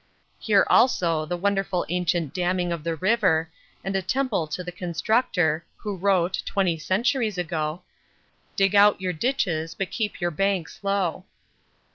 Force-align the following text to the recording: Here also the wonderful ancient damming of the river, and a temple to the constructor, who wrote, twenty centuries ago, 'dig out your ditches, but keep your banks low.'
Here 0.39 0.65
also 0.67 1.27
the 1.27 1.37
wonderful 1.37 1.85
ancient 1.87 2.33
damming 2.33 2.71
of 2.71 2.83
the 2.83 2.95
river, 2.95 3.49
and 3.83 3.95
a 3.95 4.01
temple 4.01 4.47
to 4.47 4.63
the 4.63 4.71
constructor, 4.71 5.63
who 5.77 5.95
wrote, 5.95 6.41
twenty 6.43 6.79
centuries 6.79 7.37
ago, 7.37 7.83
'dig 8.55 8.73
out 8.73 8.99
your 8.99 9.13
ditches, 9.13 9.75
but 9.75 9.91
keep 9.91 10.19
your 10.19 10.31
banks 10.31 10.79
low.' 10.81 11.23